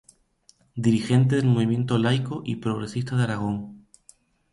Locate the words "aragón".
3.25-3.85